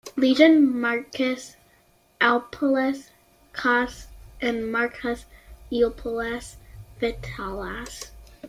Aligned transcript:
Legion, 0.15 0.79
Marcus 0.81 1.57
Ulpius 2.19 3.11
Caius 3.53 4.07
and 4.41 4.71
Marcus 4.71 5.25
Ulpius 5.71 6.55
Vitalis. 6.99 8.09